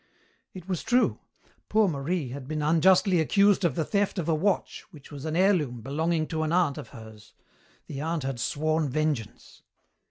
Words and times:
"It 0.55 0.67
was 0.67 0.81
true. 0.81 1.19
Poor 1.69 1.87
Marie 1.87 2.29
had 2.29 2.47
been 2.47 2.63
unjustly 2.63 3.19
accused 3.19 3.63
of 3.63 3.75
the 3.75 3.85
theft 3.85 4.17
of 4.17 4.27
a 4.27 4.33
watch 4.33 4.83
which 4.89 5.11
was 5.11 5.25
an 5.25 5.35
heirloom 5.35 5.81
belonging 5.81 6.25
to 6.29 6.41
an 6.41 6.51
aunt 6.51 6.79
of 6.79 6.87
hers. 6.89 7.35
The 7.85 8.01
aunt 8.01 8.23
had 8.23 8.39
sworn 8.39 8.89
vengeance. 8.89 9.61